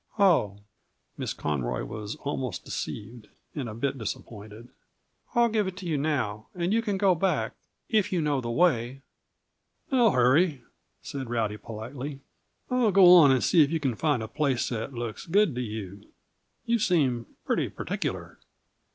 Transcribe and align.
"Oh!" 0.17 0.57
Miss 1.15 1.31
Conroy 1.31 1.83
was 1.85 2.15
almost 2.15 2.65
deceived, 2.65 3.27
and 3.53 3.69
a 3.69 3.75
bit 3.75 3.99
disappointed. 3.99 4.69
"I'll 5.35 5.47
give 5.47 5.67
it 5.67 5.77
to 5.77 5.85
you 5.85 5.95
now, 5.95 6.47
and 6.55 6.73
you 6.73 6.81
can 6.81 6.97
go 6.97 7.13
back 7.13 7.53
if 7.87 8.11
you 8.11 8.19
know 8.19 8.41
the 8.41 8.49
way." 8.49 9.03
"No 9.91 10.09
hurry," 10.09 10.63
said 11.03 11.29
Rowdy 11.29 11.57
politely. 11.57 12.19
"I'll 12.71 12.91
go 12.91 13.13
on 13.13 13.29
and 13.31 13.43
see 13.43 13.61
if 13.61 13.69
you 13.69 13.79
can 13.79 13.93
find 13.93 14.23
a 14.23 14.27
place 14.27 14.69
that 14.69 14.91
looks 14.91 15.27
good 15.27 15.53
to 15.53 15.61
you. 15.61 16.09
You 16.65 16.79
seem 16.79 17.27
pretty 17.45 17.69
particular." 17.69 18.39